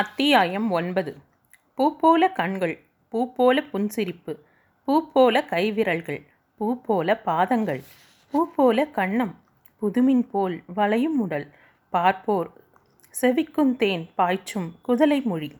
அத்தியாயம் 0.00 0.70
ஒன்பது. 0.70 1.16
பூ 1.74 1.84
போல 1.96 2.28
கண்கள் 2.28 2.74
பூ 3.08 3.18
போல 3.34 3.62
புன்சிரிப்பு 3.72 4.32
பூ 4.84 4.94
போல 5.12 5.42
கைவிரல்கள் 5.50 6.18
பூ 6.60 6.66
போல 6.86 7.16
பாதங்கள் 7.28 7.80
பூ 8.32 8.40
போல 8.56 8.84
கண்ணம் 8.96 9.32
புதுமின் 9.82 10.24
போல் 10.30 10.56
வளையும் 10.74 11.18
உடல் 11.18 11.46
பார்ப்போர் 11.92 12.50
செவிக்கும் 13.14 13.72
தேன் 13.76 14.04
பாய்ச்சும் 14.14 14.68
குதலை 14.88 15.20
மொழி. 15.22 15.50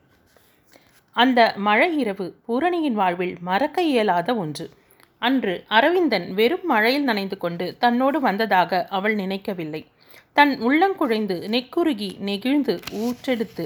அந்த 1.16 1.41
மழை 1.57 1.91
இரவு 1.98 2.27
பூரணியின் 2.46 2.98
வாழ்வில் 3.00 3.37
மறக்க 3.41 3.82
இயலாத 3.82 4.37
ஒன்று. 4.37 4.71
அன்று 5.18 5.64
அரவிந்தன் 5.68 6.34
வெறும் 6.34 6.66
மழையில் 6.66 7.05
நனைந்து 7.05 7.37
கொண்டு 7.37 7.77
தன்னோடு 7.79 8.21
வந்ததாக 8.21 8.87
அவள் 8.91 9.14
நினைக்கவில்லை. 9.14 9.82
தன் 10.37 10.53
உள்ளங்குழைந்து 10.68 11.37
நெக்குருகி 11.55 12.09
நெகிழ்ந்து 12.18 12.75
ஊற்றெடுத்து 13.03 13.64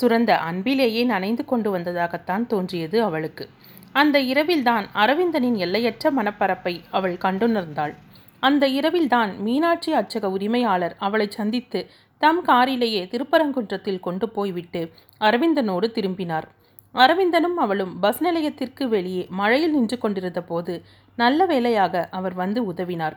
சுரந்த 0.00 0.30
அன்பிலேயே 0.48 1.02
நனைந்து 1.04 1.44
கொண்டு 1.44 1.68
வந்ததாகத்தான் 1.76 2.44
தோன்றியது 2.46 3.02
அவளுக்கு. 3.02 3.44
அந்த 3.92 4.16
இரவில்தான் 4.32 4.86
அரவிந்தனின் 4.94 5.56
எல்லையற்ற 5.56 6.12
மனப்பரப்பை 6.12 6.74
அவள் 6.90 7.16
கண்டுணர்ந்தாள். 7.24 7.94
அந்த 8.40 8.64
இரவில்தான் 8.68 9.32
மீனாட்சி 9.38 9.90
அச்சக 9.92 10.30
உரிமையாளர் 10.36 10.94
அவளை 10.98 11.26
சந்தித்து 11.30 11.80
தம் 12.18 12.40
காரிலேயே 12.44 13.02
திருப்பரங்குன்றத்தில் 13.04 14.00
கொண்டு 14.00 14.28
போய்விட்டு 14.28 14.82
அரவிந்தனோடு 15.20 15.88
திரும்பினார். 15.92 16.48
அரவிந்தனும் 16.94 17.58
அவளும் 17.64 17.92
பஸ் 18.00 18.22
நிலையத்திற்கு 18.22 18.86
வெளியே 18.88 19.26
மழையில் 19.30 19.74
நின்று 19.74 19.98
கொண்டிருந்த 19.98 20.40
போது 20.42 20.74
நல்ல 21.16 21.46
வேளையாக 21.46 22.08
அவர் 22.10 22.34
வந்து 22.34 22.72
உதவினார். 22.72 23.16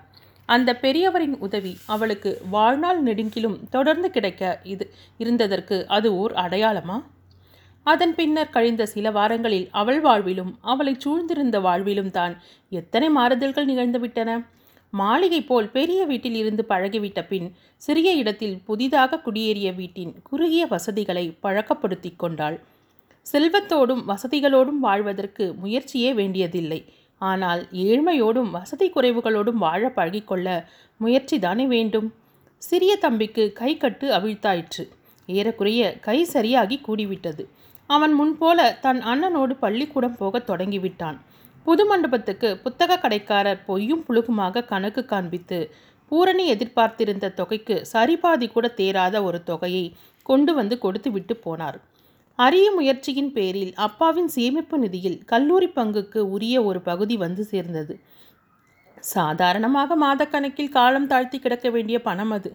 அந்த 0.49 0.79
பெரியவரின் 0.81 1.37
உதவி 1.39 1.77
அவளுக்கு 1.85 2.41
வாழ்நாள் 2.49 3.03
நெடுங்கிலும் 3.03 3.57
தொடர்ந்து 3.69 4.11
கிடைக்க 4.11 4.59
இது 4.63 4.85
இருந்ததற்கு 5.19 5.85
அது 5.85 6.17
ஓர் 6.17 6.33
அடையாளமா? 6.33 6.97
அதன் 7.83 8.15
பின்னர் 8.15 8.49
கழிந்த 8.49 8.85
சில 8.85 9.11
வாரங்களில் 9.11 9.67
அவள் 9.71 10.01
வாழ்விலும் 10.01 10.51
அவளை 10.61 10.93
சூழ்ந்திருந்த 11.05 11.57
வாழ்விலும் 11.59 12.11
தான் 12.11 12.35
எத்தனை 12.69 13.09
மாறுதல்கள் 13.09 13.65
நிகழ்ந்துவிட்டன? 13.65 14.45
மாளிகை 14.93 15.41
போல் 15.41 15.69
பெரிய 15.69 16.05
வீட்டில் 16.05 16.35
இருந்து 16.35 16.65
பழகிவிட்ட 16.69 17.27
பின் 17.27 17.47
சிறிய 17.77 18.11
இடத்தில் 18.11 18.55
புதிதாக 18.65 19.21
குடியேறிய 19.25 19.75
வீட்டின் 19.75 20.13
குறுகிய 20.23 20.65
வசதிகளை 20.65 21.37
பழக்கப்படுத்தி 21.43 22.11
கொண்டாள். 22.15 22.57
செல்வத்தோடும் 23.25 24.03
வசதிகளோடும் 24.07 24.79
வாழ்வதற்கு 24.79 25.53
முயற்சியே 25.53 26.13
வேண்டியதில்லை. 26.13 26.79
ஆனால் 27.21 27.61
ஏழ்மையோடும் 27.71 28.49
வசதி 28.49 28.87
குறைவுகளோடும் 28.89 29.61
வாழ 29.65 29.91
பழகிக்கொள்ள 29.95 30.47
முயற்சி 30.97 31.39
தானே 31.39 31.65
வேண்டும். 31.65 32.13
சிறிய 32.57 32.95
தம்பிக்கு 32.95 33.53
கை 33.53 33.77
கட்டு 33.77 34.07
அவிழ்த்தாயிற்று. 34.11 34.83
ஏறக்குறைய 35.25 35.99
கை 35.99 36.23
சரியாகி 36.23 36.81
கூடிவிட்டது. 36.87 37.43
அவன் 37.89 38.13
முன்போல 38.19 38.79
தன் 38.79 39.01
அண்ணனோடு 39.01 39.53
பள்ளிக்கூடம் 39.53 40.17
போகத் 40.17 40.47
தொடங்கிவிட்டான். 40.49 41.17
புது 41.63 41.85
மண்டபத்துக்கு 41.85 42.57
புத்தக 42.57 42.97
கடைக்காரர் 42.97 43.65
பொய்யும் 43.65 44.03
புழுகுமாக 44.07 44.65
கணக்கு 44.65 45.05
காண்பித்து 45.05 45.59
பூரணி 46.11 46.45
எதிர்பார்த்திருந்த 46.47 47.29
தொகைக்கு 47.29 47.75
சரிபாதி 47.93 48.47
கூட 48.51 48.67
தேராத 48.67 49.23
ஒரு 49.23 49.43
தொகையை 49.43 49.85
கொண்டு 50.23 50.53
வந்து 50.53 50.77
கொடுத்து 50.77 51.11
விட்டு 51.11 51.33
போனார். 51.45 51.77
அரிய 52.39 52.71
முயற்சியின் 52.71 53.29
பேரில் 53.35 53.73
அப்பாவின் 53.75 54.27
சேமிப்பு 54.27 54.77
நிதியில் 54.77 55.19
கல்லூரி 55.25 55.67
பங்குக்கு 55.67 56.19
உரிய 56.35 56.55
ஒரு 56.63 56.79
பகுதி 56.81 57.15
வந்து 57.17 57.43
சேர்ந்தது. 57.43 57.93
சாதாரணமாக 59.13 59.95
மாதக்கணக்கில் 59.95 60.73
காலம் 60.77 61.07
தாழ்த்தி 61.07 61.37
கிடக்க 61.39 61.69
வேண்டிய 61.69 61.97
பணம் 62.01 62.31
அது. 62.31 62.51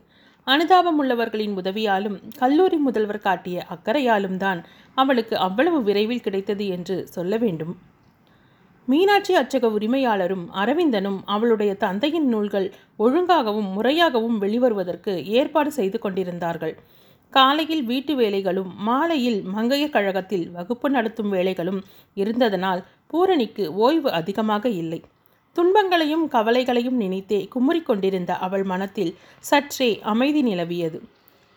அனுதாபம் 0.46 0.98
உள்ளவர்களின் 0.98 1.54
உதவியாலும் 1.62 2.18
கல்லூரி 2.38 2.76
முதல்வர் 2.76 3.24
காட்டிய 3.28 3.64
அக்கறையாலும் 3.70 4.36
தான் 4.36 4.60
அவளுக்கு 4.96 5.36
அவ்வளவு 5.36 5.80
விரைவில் 5.82 6.24
கிடைத்தது 6.26 6.66
என்று 6.76 6.96
சொல்ல 7.16 7.36
வேண்டும். 7.36 7.74
மீனாட்சி 8.88 9.34
அச்சக 9.34 9.66
உரிமையாளரும் 9.78 10.46
அரவிந்தனும் 10.62 11.20
அவளுடைய 11.26 11.72
தந்தையின் 11.74 12.28
நூல்கள் 12.28 12.68
ஒழுங்காகவும் 12.98 13.70
முறையாகவும் 13.76 14.38
வெளிவருவதற்கு 14.38 15.12
ஏற்பாடு 15.40 15.72
செய்து 15.72 15.98
கொண்டிருந்தார்கள். 15.98 16.76
காலையில் 17.30 17.82
வீட்டு 17.82 18.12
வேலைகளும் 18.16 18.70
மாலையில் 18.78 19.40
மங்கையர் 19.54 19.94
கழகத்தில் 19.96 20.46
வகுப்பு 20.50 20.90
நடத்தும் 20.90 21.32
வேலைகளும் 21.32 21.80
இருந்ததனால் 22.16 22.80
பூரணிக்கு 23.06 23.64
ஓய்வு 23.74 24.10
அதிகமாக 24.10 24.64
இல்லை. 24.68 25.00
துன்பங்களையும் 25.56 26.24
கவலைகளையும் 26.28 26.96
நினைத்தே 26.96 27.48
குமுறிக் 27.54 27.86
கொண்டிருந்த 27.86 28.32
அவள் 28.46 28.64
மனத்தில் 28.64 29.12
சற்றே 29.40 29.90
அமைதி 30.02 30.42
நிலவியது. 30.42 30.98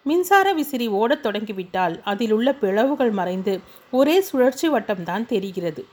மின்சார 0.06 0.48
விசிறி 0.54 0.88
ஓடத் 0.88 1.24
தொடங்கிவிட்டால் 1.24 1.96
அதில் 2.04 2.32
உள்ள 2.32 2.50
பிளவுகள் 2.54 3.12
மறைந்து 3.12 3.54
ஒரே 3.92 4.16
சுழற்சி 4.22 4.70
வட்டம்தான் 4.70 5.26
தெரிகிறது. 5.26 5.84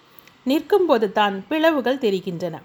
நிற்கும்போது 0.47 1.09
தான் 1.13 1.35
பிளவுகள் 1.49 1.99
தெரிகின்றன. 1.99 2.57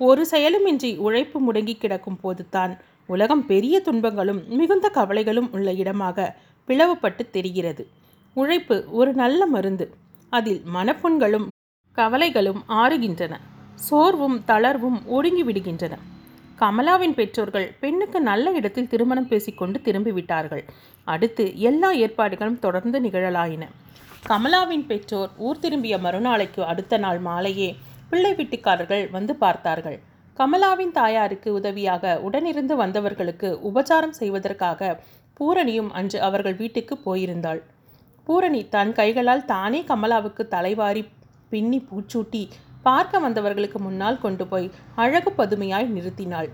ஒரு 0.00 0.22
செயலுமின்றி 0.30 0.90
உழைப்பு 0.96 1.38
முடங்கி 1.46 1.74
கிடக்கும் 1.78 2.20
போது 2.20 2.44
தான் 2.50 2.72
உலகம் 3.06 3.46
பெரிய 3.46 3.76
துன்பங்களும் 3.80 4.40
மிகுந்த 4.48 4.86
கவலைகளும் 4.88 5.48
உள்ள 5.52 5.68
இடமாக 5.72 6.18
பிளவுபட்டு 6.68 7.24
தெரிகிறது. 7.30 7.82
உழைப்பு 8.36 8.76
ஒரு 8.90 9.12
நல்ல 9.12 9.46
மருந்து. 9.46 9.86
அதில் 10.32 10.62
மனப்புண்களும் 10.74 11.46
கவலைகளும் 11.98 12.62
ஆறுகின்றன. 12.82 13.34
சோர்வும் 13.88 14.38
தளர்வும் 14.46 14.98
ஒடுங்கி 15.06 15.44
விடுகின்றன 15.44 15.94
கமலாவின் 16.60 17.14
பெற்றோர்கள் 17.14 17.66
பெண்ணுக்கு 17.80 18.18
நல்ல 18.20 18.52
இடத்தில் 18.58 18.88
திருமணம் 18.88 19.28
பேசிக்கொண்டு 19.28 19.78
திரும்பிவிட்டார்கள். 19.84 20.62
அடுத்து 21.06 21.44
எல்லா 21.58 21.90
ஏற்பாடுகளும் 22.04 22.58
தொடர்ந்து 22.58 22.98
நிகழலாயின. 23.00 23.64
கமலாவின் 24.28 24.84
பெற்றோர் 24.86 25.32
ஊர் 25.46 25.58
திரும்பிய 25.58 25.94
மறுநாளைக்கு 25.98 26.62
அடுத்த 26.64 26.96
நாள் 26.96 27.18
மாலையே 27.18 27.70
பிள்ளை 28.10 28.32
வீட்டுக்காரர்கள் 28.34 29.04
வந்து 29.10 29.34
பார்த்தார்கள். 29.34 29.98
கமலாவின் 30.36 30.94
தாயாருக்கு 31.00 31.52
உதவியாக 31.52 32.20
உடனிருந்து 32.26 32.74
வந்தவர்களுக்கு 32.82 33.50
உபச்சாரம் 33.68 34.16
செய்வதற்காக 34.20 35.00
பூரணியும் 35.40 35.90
அன்று 35.98 36.18
அவர்கள் 36.20 36.56
வீட்டுக்கு 36.56 36.94
போயிருந்தாள். 37.06 37.60
பூரணி 38.26 38.60
தன் 38.68 38.92
கைகளால் 38.92 39.44
தானே 39.44 39.80
கமலாவுக்கு 39.82 40.42
தலைவாரி 40.48 41.02
பின்னி 41.50 41.78
பூச்சூட்டி 41.88 42.42
பார்க்க 42.82 43.20
வந்தவர்களுக்கு 43.20 43.78
முன்னால் 43.78 44.22
கொண்டு 44.24 44.44
போய் 44.46 44.68
அழகு 44.94 45.30
பதுமையாய் 45.30 45.88
நிறுத்தினாள். 45.96 46.48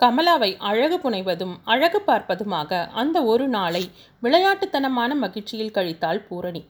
கமலாவை 0.00 0.48
அழகு 0.70 0.96
புனைவதும் 0.96 1.54
அழகு 1.64 1.98
பார்ப்பதுமாக 2.06 2.80
அந்த 2.92 3.16
ஒரு 3.24 3.46
நாளை 3.48 3.82
விளையாட்டுத்தனமான 4.22 5.10
மகிழ்ச்சியில் 5.14 5.74
கழித்தாள் 5.76 6.20
பூரணி. 6.28 6.62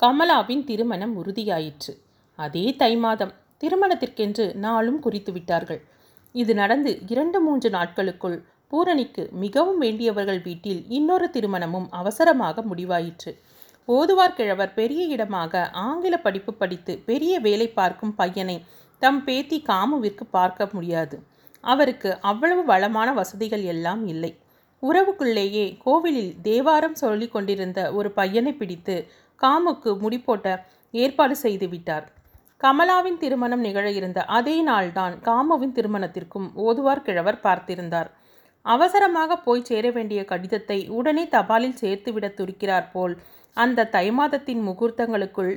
கமலாவின் 0.00 0.64
திருமணம் 0.64 1.14
உறுதியாயிற்று. 1.20 1.92
அதே 2.38 2.64
தை 2.76 2.92
மாதம் 2.96 3.32
திருமணத்திற்கென்று 3.62 4.44
நாளும் 4.64 5.00
குறித்து 5.00 5.32
விட்டார்கள் 5.32 5.80
இது 6.34 6.52
நடந்து 6.54 6.90
இரண்டு 7.06 7.38
மூன்று 7.40 7.68
நாட்களுக்குள் 7.70 8.36
பூரணிக்கு 8.72 9.22
மிகவும் 9.42 9.80
வேண்டியவர்கள் 9.84 10.40
வீட்டில் 10.48 10.82
இன்னொரு 10.98 11.26
திருமணமும் 11.34 11.88
அவசரமாக 12.00 12.62
முடிவாயிற்று. 12.70 13.32
ஓதுவார் 13.88 14.36
கிழவர் 14.38 14.72
பெரிய 14.78 15.02
இடமாக 15.14 15.62
ஆங்கில 15.86 16.14
படிப்பு 16.26 16.52
படித்து 16.60 16.92
பெரிய 17.08 17.32
வேலை 17.46 17.66
பார்க்கும் 17.78 18.14
பையனை 18.20 18.56
தம் 19.02 19.20
பேத்தி 19.26 19.58
காமுவிற்கு 19.70 20.24
பார்க்க 20.36 20.68
முடியாது. 20.74 21.16
அவருக்கு 21.64 22.10
அவ்வளவு 22.30 22.62
வளமான 22.70 23.08
வசதிகள் 23.18 23.64
எல்லாம் 23.72 24.02
இல்லை. 24.12 24.32
உறவுக்குள்ளேயே 24.82 25.66
கோவிலில் 25.84 26.32
தேவாரம் 26.48 26.96
சொல்லி 27.02 27.28
கொண்டிருந்த 27.28 27.80
ஒரு 27.98 28.08
பையனை 28.18 28.52
பிடித்து 28.60 28.96
காமுக்கு 29.40 29.90
முடிப்போட்ட 30.04 30.48
ஏற்பாடு 30.94 31.34
செய்து 31.44 31.66
விட்டார். 31.68 32.06
கமலாவின் 32.64 33.20
திருமணம் 33.22 33.62
நிகழ 33.66 33.86
இருந்த 33.98 34.18
அதே 34.38 34.56
நாள்தான் 34.66 35.14
காமுவின் 35.28 35.76
திருமணத்திற்கும் 35.76 36.48
ஓதுவார் 36.64 37.06
கிழவர் 37.06 37.42
பார்த்திருந்தார். 37.46 38.10
அவசரமாக 38.66 39.36
போய் 39.46 39.66
சேர 39.68 39.84
வேண்டிய 39.90 40.20
கடிதத்தை 40.24 40.78
உடனே 40.98 41.24
தபாலில் 41.34 41.78
சேர்த்துவிட 41.82 42.26
துடிக்கிறார் 42.34 42.88
போல். 42.92 43.14
அந்த 43.56 43.88
தை 43.94 44.06
மாதத்தின் 44.18 44.62
முகூர்த்தங்களுக்குள் 44.68 45.52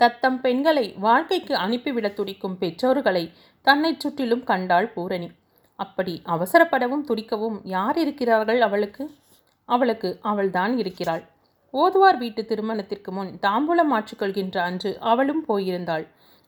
தத்தம் 0.00 0.38
பெண்களை 0.40 0.86
வாழ்க்கைக்கு 0.98 1.54
அனுப்பிவிட 1.56 2.06
துடிக்கும் 2.08 2.56
பெற்றோர்களை 2.62 3.24
தன்னை 3.66 3.92
சுற்றிலும் 3.96 4.44
கண்டாள் 4.44 4.88
பூரணி. 4.94 5.28
அப்படி 5.78 6.14
அவசரப்படவும் 6.26 7.06
துடிக்கவும் 7.08 7.58
யார் 7.74 7.98
இருக்கிறார்கள் 7.98 8.60
அவளுக்கு? 8.60 9.04
அவளுக்கு 9.68 10.08
அவள்தான் 10.30 10.72
இருக்கிறாள். 10.78 11.22
ஓதுவார் 11.74 12.18
வீட்டு 12.22 12.42
திருமணத்திற்கு 12.44 13.10
முன் 13.12 13.30
தாம்பூலம் 13.46 13.92
மாற்றிக்கொள்கின்ற 13.92 14.56
அன்று 14.68 14.90
அவளும் 15.12 15.42
போயிருந்தாள். 15.46 16.04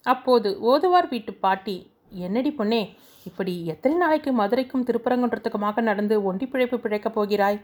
அப்போது 0.07 0.51
ஓதுவார் 0.71 1.09
வீட்டு 1.09 1.33
பாட்டி 1.45 1.77
என்னடி 2.13 2.51
பொண்ணே 2.51 2.83
இப்படி 3.25 3.65
எத்தனை 3.67 3.97
நாளைக்கு 3.97 4.33
மதுரைக்கும் 4.33 4.85
திருப்பரங்குன்றத்துக்குமாக 4.85 5.81
நடந்து 5.81 6.23
ஒண்டி 6.23 6.47
பிழைப்பு 6.47 6.77
பிழைக்கப் 6.79 7.15
போகிறாய்? 7.15 7.61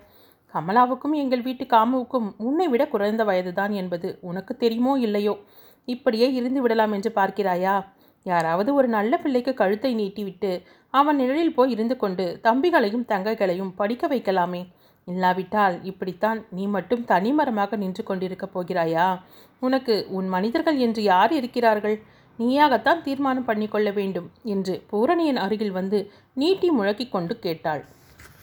கமலாவுக்கும் 0.54 1.12
எங்கள் 1.12 1.42
வீட்டு 1.42 1.64
காமுவுக்கும் 1.64 2.34
உன்னை 2.36 2.68
விட 2.68 2.88
குறைந்த 2.88 3.24
வயதுதான் 3.24 3.70
என்பது 3.70 4.18
உனக்கு 4.20 4.56
தெரியுமோ 4.56 4.98
இல்லையோ? 4.98 5.38
இப்படியே 5.84 6.32
இருந்து 6.32 6.62
விடலாம் 6.62 6.92
என்று 6.92 7.12
பார்க்கிறாயா? 7.14 7.84
யாராவது 8.22 8.74
ஒரு 8.74 8.88
நல்ல 8.88 9.18
பிள்ளைக்கு 9.18 9.54
கழுத்தை 9.54 9.94
நீட்டிவிட்டு 9.94 10.62
அவன் 10.90 11.16
நிழலில் 11.16 11.54
போய் 11.54 11.70
இருந்து 11.70 11.96
கொண்டு 11.96 12.40
தம்பிகளையும் 12.42 13.04
தங்கைகளையும் 13.08 13.74
படிக்க 13.74 14.06
வைக்கலாமே. 14.08 14.62
இல்லாவிட்டால் 15.04 15.82
இப்படித்தான் 15.82 16.46
நீ 16.50 16.66
மட்டும் 16.66 17.04
தனிமரமாக 17.04 17.76
நின்று 17.76 18.02
கொண்டிருக்கப் 18.04 18.54
போகிறாயா? 18.54 19.20
உனக்கு 19.60 20.06
உன் 20.08 20.28
மனிதர்கள் 20.28 20.76
என்று 20.76 21.02
யார் 21.02 21.32
இருக்கிறார்கள்? 21.32 22.02
நீயாகத்தான் 22.38 23.02
தீர்மானம் 23.02 23.48
பண்ணிக்கொள்ள 23.48 23.92
வேண்டும் 23.92 24.30
என்று 24.42 24.82
பூரணியின் 24.90 25.36
அருகில் 25.36 25.70
வந்து 25.70 25.98
நீட்டி 26.34 26.70
முழக்கிக் 26.70 27.12
கொண்டு 27.12 27.38
கேட்டாள். 27.38 27.84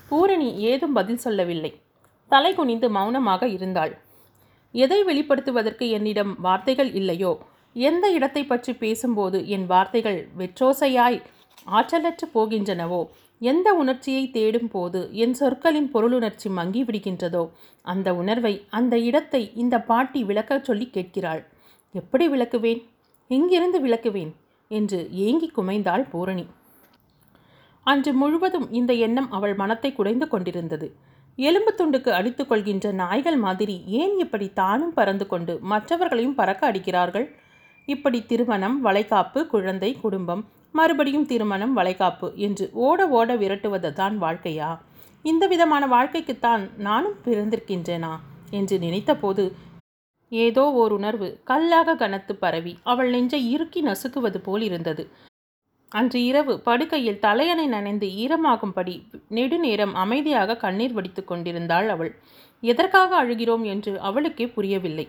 பூரணி 0.09 0.49
ஏதும் 0.57 0.93
பதில் 0.93 1.17
சொல்லவில்லை. 1.17 1.71
தலை 2.31 2.53
குனிந்து 2.53 2.89
மௌனமாக 2.89 3.47
இருந்தாள். 3.47 3.97
எதை 4.71 4.99
வெளிப்படுத்துவதற்கு 5.03 5.89
என்னிடம் 5.89 6.35
வார்த்தைகள் 6.39 6.93
இல்லையோ? 6.93 7.31
எந்த 7.73 8.05
இடத்தை 8.11 8.43
பற்றி 8.45 8.73
பேசும்போது 8.73 9.47
என் 9.47 9.65
வார்த்தைகள் 9.65 10.19
வெற்றோசையாய் 10.37 11.19
ஆற்றலற்று 11.71 12.27
போகின்றனவோ? 12.33 13.01
எந்த 13.41 13.73
உணர்ச்சியை 13.73 14.31
தேடும் 14.31 14.69
போது 14.69 15.09
என் 15.13 15.33
சொற்களின் 15.33 15.89
பொருளுணர்ச்சி 15.93 16.49
மங்கி 16.49 16.83
விடுகின்றதோ? 16.83 17.49
அந்த 17.81 18.15
உணர்வை 18.15 18.53
அந்த 18.69 18.97
இடத்தை 18.99 19.51
இந்த 19.55 19.81
பாட்டி 19.81 20.23
விளக்கச் 20.23 20.63
சொல்லி 20.63 20.89
கேட்கிறாள். 20.89 21.47
எப்படி 21.93 22.27
விளக்குவேன்? 22.29 22.81
எங்கிருந்து 23.29 23.79
விளக்குவேன் 23.85 24.31
என்று 24.71 24.99
ஏங்கி 25.25 25.47
குமைந்தாள் 25.57 26.03
பூரணி. 26.11 26.45
அன்று 27.83 28.11
முழுவதும் 28.13 28.67
இந்த 28.71 28.91
எண்ணம் 29.05 29.29
அவள் 29.31 29.55
மனத்தை 29.55 29.89
குடைந்து 29.93 30.27
கொண்டிருந்தது. 30.27 30.87
எலும்பு 31.37 31.71
துண்டுக்கு 31.77 32.09
அடித்து 32.09 32.43
கொள்கின்ற 32.45 32.91
நாய்கள் 32.91 33.37
மாதிரி 33.37 33.75
ஏன் 33.99 34.15
இப்படி 34.19 34.47
தானும் 34.53 34.93
பறந்து 34.93 35.27
கொண்டு 35.27 35.53
மற்றவர்களையும் 35.61 36.35
பறக்க 36.35 36.71
அடிக்கிறார்கள்? 36.71 37.27
இப்படி 37.87 38.19
திருமணம் 38.25 38.77
வளைகாப்பு 38.85 39.39
குழந்தை 39.47 39.91
குடும்பம் 40.01 40.43
மறுபடியும் 40.71 41.25
திருமணம் 41.25 41.77
வளைகாப்பு 41.77 42.27
என்று 42.47 42.65
ஓட 42.87 43.07
ஓட 43.09 43.35
விரட்டுவது 43.35 43.91
தான் 43.93 44.17
வாழ்க்கையா? 44.21 44.71
இந்த 45.25 45.43
விதமான 45.47 45.83
வாழ்க்கைக்குத்தான் 45.87 46.63
நானும் 46.87 47.17
பிறந்திருக்கின்றேனா? 47.25 48.13
என்று 48.49 48.75
நினைத்தபோது 48.79 49.43
ஏதோ 50.31 50.63
ஓர் 50.71 50.91
உணர்வு. 50.91 51.29
கல்லாக 51.43 51.95
கனத்து 51.95 52.35
பரவி 52.35 52.73
அவள் 52.83 53.09
நெஞ்சை 53.09 53.39
இறுக்கி 53.51 53.81
நசுக்குவது 53.83 54.37
போல் 54.37 54.61
இருந்தது. 54.61 55.03
அன்று 55.91 56.19
இரவு 56.23 56.53
படுக்கையில் 56.59 57.19
தலையணை 57.19 57.67
நனைந்து 57.67 58.07
ஈரமாகும்படி 58.23 58.95
நெடுநேரம் 59.29 59.93
அமைதியாக 59.93 60.55
கண்ணீர் 60.55 60.93
வடித்து 60.93 61.21
கொண்டிருந்தாள் 61.23 61.89
அவள். 61.89 62.11
எதற்காக 62.63 63.11
அழுகிறோம்? 63.23 63.63
என்று 63.63 63.99
அவளுக்கே 63.99 64.47
புரியவில்லை. 64.47 65.07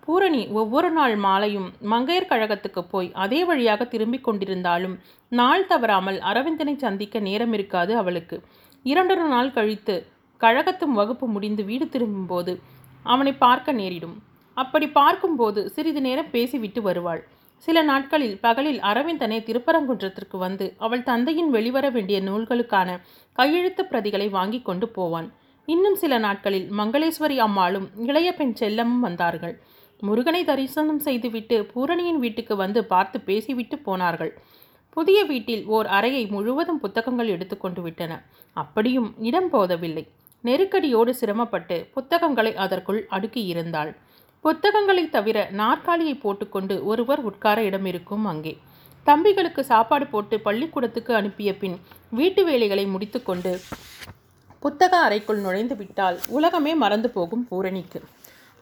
பூரணி 0.00 0.42
ஒவ்வொரு 0.52 0.90
நாள் 0.90 1.16
மாலையும் 1.16 1.68
மங்கையர் 1.92 2.30
கழகத்துக்கு 2.30 2.82
போய் 2.90 3.08
அதே 3.14 3.44
வழியாக 3.44 3.84
திரும்பிக் 3.84 4.26
கொண்டிருந்தாலும் 4.28 4.94
நாள் 5.32 5.66
தவறாமல் 5.66 6.18
அரவிந்தனை 6.20 6.76
சந்திக்க 6.76 7.18
நேரம் 7.18 7.52
இருக்காது 7.52 7.96
அவளுக்கு. 7.96 8.36
இரண்டொரு 8.84 9.26
நாள் 9.28 9.50
கழித்து 9.50 9.96
கழகத்தும் 10.40 10.94
வகுப்பு 11.00 11.26
முடிந்து 11.26 11.64
வீடு 11.64 11.88
திரும்பும்போது 11.88 12.54
அவனை 13.06 13.32
பார்க்க 13.32 13.72
நேரிடும். 13.72 14.16
அப்படி 14.56 14.86
பார்க்கும்போது 15.00 15.60
சிறிது 15.74 16.00
நேரம் 16.00 16.30
பேசிவிட்டு 16.30 16.82
வருவாள். 16.82 17.22
சில 17.66 17.82
நாட்களில் 17.82 18.36
பகலில் 18.40 18.80
அரவிந்தனை 18.80 19.38
திருப்பரங்குன்றத்திற்கு 19.48 20.36
வந்து 20.36 20.66
அவள் 20.78 21.02
தந்தையின் 21.02 21.50
வெளிவர 21.50 21.86
வேண்டிய 21.90 22.18
நூல்களுக்கான 22.20 22.90
கையெழுத்து 23.38 23.82
பிரதிகளை 23.90 24.28
வாங்கி 24.30 24.60
கொண்டு 24.62 24.88
போவான். 24.88 25.28
இன்னும் 25.68 25.94
சில 25.94 26.18
நாட்களில் 26.18 26.66
மங்களேஸ்வரி 26.80 27.36
அம்மாளும் 27.46 27.86
இளைய 28.08 28.30
பெண் 28.34 28.54
செல்லமும் 28.60 29.04
வந்தார்கள். 29.06 29.54
முருகனை 30.02 30.42
தரிசனம் 30.44 30.98
செய்துவிட்டு 30.98 31.56
பூரணியின் 31.72 32.18
வீட்டுக்கு 32.18 32.56
வந்து 32.56 32.80
பார்த்து 32.84 33.20
பேசிவிட்டு 33.20 33.78
போனார்கள். 33.78 34.32
புதிய 34.96 35.18
வீட்டில் 35.24 35.64
ஓர் 35.66 35.88
அறையை 35.96 36.22
முழுவதும் 36.26 36.80
புத்தகங்கள் 36.80 37.32
எடுத்துக்கொண்டு 37.34 37.80
விட்டன. 37.82 38.12
அப்படியும் 38.56 39.08
இடம் 39.20 39.50
போதவில்லை. 39.50 40.04
நெருக்கடியோடு 40.44 41.12
சிரமப்பட்டு 41.20 41.76
புத்தகங்களை 41.94 42.52
அதற்குள் 42.64 43.00
அடுக்கியிருந்தாள் 43.10 43.92
புத்தகங்களை 44.46 45.08
தவிர 45.08 45.48
நாற்காலியை 45.50 46.14
போட்டுக்கொண்டு 46.14 46.84
ஒருவர் 46.84 47.20
உட்கார 47.20 47.62
இடம் 47.62 47.86
இருக்கும் 47.86 48.24
அங்கே. 48.24 48.52
தம்பிகளுக்கு 49.06 49.60
சாப்பாடு 49.60 50.06
போட்டு 50.06 50.40
பள்ளிக்கூடத்துக்கு 50.40 51.14
அனுப்பிய 51.14 51.50
பின் 51.56 51.74
வீட்டு 52.10 52.44
வேலைகளை 52.44 52.84
முடித்துக்கொண்டு 52.86 53.60
புத்தக 54.60 54.96
அறைக்குள் 54.96 55.40
நுழைந்து 55.40 55.76
விட்டால் 55.76 56.18
உலகமே 56.28 56.74
மறந்து 56.74 57.10
போகும் 57.10 57.44
பூரணிக்கு. 57.48 58.02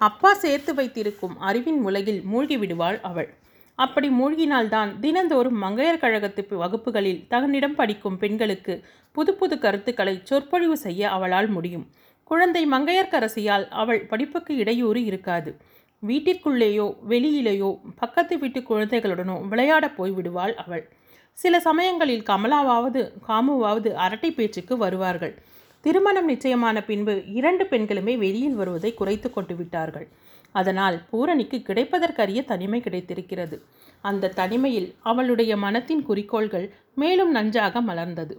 அப்பா 0.01 0.35
சேர்த்து 0.35 0.75
வைத்திருக்கும் 0.75 1.39
அறிவின் 1.39 1.83
உலகில் 1.83 2.23
மூழ்கி 2.25 2.57
விடுவாள் 2.57 2.99
அவள். 3.03 3.35
அப்படி 3.79 4.11
மூழ்கினால்தான் 4.21 4.93
தினந்தோறும் 5.01 5.63
மங்கையர் 5.63 6.03
கழகத்து 6.07 6.57
வகுப்புகளில் 6.57 7.25
தன்னிடம் 7.29 7.75
படிக்கும் 7.75 8.19
பெண்களுக்கு 8.19 8.77
புது 9.13 9.35
புது 9.35 9.59
கருத்துக்களை 9.59 10.21
சொற்பொழிவு 10.25 10.77
செய்ய 10.77 11.11
அவளால் 11.11 11.47
முடியும். 11.49 11.87
குழந்தை 12.25 12.67
மங்கையர்க்கரசியால் 12.67 13.69
அவள் 13.83 14.07
படிப்புக்கு 14.11 14.57
இடையூறு 14.57 15.05
இருக்காது. 15.05 15.57
வீட்டிற்குள்ளேயோ 16.07 16.87
வெளியிலேயோ 17.09 17.79
பக்கத்து 17.97 18.39
வீட்டு 18.39 18.61
குழந்தைகளுடனோ 18.61 19.49
விளையாட 19.49 19.91
போய் 19.91 20.11
விடுவாள் 20.11 20.55
அவள். 20.55 20.93
சில 21.33 21.61
சமயங்களில் 21.61 22.23
கமலாவாவது 22.23 23.13
காமுவாவது 23.29 23.93
அரட்டை 23.93 24.31
பேச்சுக்கு 24.31 24.77
வருவார்கள். 24.77 25.35
திருமணம் 25.81 26.25
நிச்சயமான 26.25 26.83
பின்பு 26.83 27.23
இரண்டு 27.33 27.65
பெண்களுமே 27.65 28.19
வெளியில் 28.19 28.55
வருவதை 28.55 28.95
குறைத்து 28.95 29.31
கொண்டு 29.31 29.57
விட்டார்கள். 29.57 30.09
அதனால் 30.53 31.03
பூரணிக்கு 31.11 31.59
கிடைப்பதற்கரிய 31.59 32.45
தனிமை 32.45 32.81
கிடைத்திருக்கிறது. 32.81 33.63
அந்த 34.01 34.29
தனிமையில் 34.29 34.95
அவளுடைய 35.03 35.57
மனத்தின் 35.57 36.03
குறிக்கோள்கள் 36.03 36.73
மேலும் 36.95 37.31
நன்றாக 37.31 37.83
மலர்ந்தது. 37.83 38.37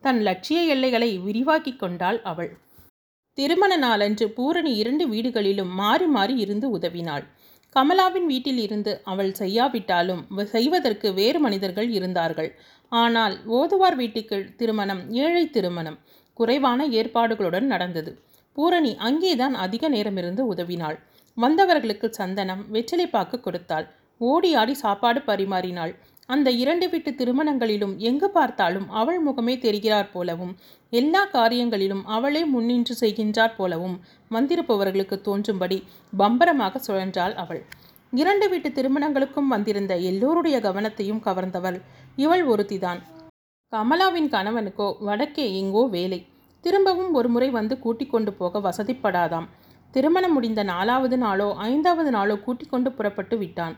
தன் 0.00 0.20
லட்சிய 0.20 0.60
எல்லைகளை 0.62 1.18
விரிவாக்கி 1.18 1.76
கொண்டாள் 1.76 2.22
அவள். 2.22 2.56
திருமண 3.38 3.72
நாளன்று 3.76 4.26
பூரணி 4.36 4.70
இரண்டு 4.82 5.04
வீடுகளிலும் 5.10 5.72
மாறி 5.80 6.06
மாறி 6.06 6.34
இருந்து 6.44 6.66
உதவினாள். 6.76 7.24
கமலாவின் 7.76 8.28
வீட்டில் 8.30 8.60
இருந்து 8.64 8.92
அவள் 9.12 9.32
செய்யாவிட்டாலும் 9.40 10.22
செய்வதற்கு 10.54 11.08
வேறு 11.18 11.40
மனிதர்கள் 11.46 11.88
இருந்தார்கள். 11.96 12.50
ஆனால் 12.92 13.34
ஓதுவார் 13.58 13.98
வீட்டுக்கு 14.00 14.38
திருமணம் 14.60 15.02
ஏழை 15.24 15.44
திருமணம் 15.56 15.98
குறைவான 16.38 16.86
ஏற்பாடுகளுடன் 16.98 17.68
நடந்தது. 17.74 18.10
பூரணி 18.56 18.92
அங்கேதான் 19.08 19.54
அதிக 19.64 19.88
நேரமிருந்து 19.88 20.42
உதவினாள். 20.52 20.98
வந்தவர்களுக்கு 21.36 22.08
சந்தனம் 22.20 22.62
வெற்றிலைப்பாக்கு 22.74 23.38
கொடுத்தாள். 23.40 23.86
ஓடி 24.20 24.50
ஆடி 24.54 24.74
சாப்பாடு 24.84 25.20
பரிமாறினாள். 25.30 25.92
அந்த 26.28 26.48
இரண்டு 26.62 26.86
வீட்டு 26.88 27.10
திருமணங்களிலும் 27.18 27.92
எங்கு 28.08 28.28
பார்த்தாலும் 28.30 28.86
அவள் 29.00 29.20
முகமே 29.26 29.54
தெரிகிறார் 29.64 30.08
போலவும் 30.14 30.54
எல்லா 30.92 31.22
காரியங்களிலும் 31.32 32.02
அவளே 32.06 32.42
முன்னின்று 32.44 32.94
செய்கின்றாற் 33.00 33.56
போலவும் 33.56 33.96
வந்திருப்பவர்களுக்கு 34.30 35.16
தோன்றும்படி 35.20 35.78
பம்பரமாக 36.18 36.80
சுழன்றாள் 36.86 37.34
அவள். 37.34 37.62
இரண்டு 38.12 38.46
வீட்டு 38.48 38.68
திருமணங்களுக்கும் 38.68 39.50
வந்திருந்த 39.54 39.92
எல்லோருடைய 40.10 40.56
கவனத்தையும் 40.58 41.22
கவர்ந்தவள் 41.24 41.78
இவள் 42.16 42.44
ஒருத்திதான். 42.46 43.00
கமலாவின் 43.72 44.28
கணவனுக்கோ 44.34 44.88
வடக்கே 45.00 45.46
எங்கோ 45.58 45.82
வேலை. 45.86 46.20
திரும்பவும் 46.64 47.12
ஒரு 47.14 47.28
முறை 47.28 47.50
வந்து 47.50 47.74
கூட்டிக் 47.78 48.10
கொண்டு 48.10 48.32
போக 48.32 48.58
வசதிப்படாதாம். 48.58 49.48
திருமணம் 49.94 50.32
முடிந்த 50.32 50.62
நாலாவது 50.62 51.16
நாளோ 51.18 51.48
ஐந்தாவது 51.68 52.10
நாளோ 52.10 52.34
கூட்டிக் 52.36 52.70
கொண்டு 52.70 52.92
புறப்பட்டு 52.92 53.36
விட்டான். 53.38 53.76